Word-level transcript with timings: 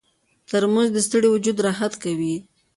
ترموز 0.49 0.87
د 0.93 0.97
ستړي 1.07 1.27
وجود 1.31 1.57
راحت 1.67 1.93
کوي. 2.03 2.35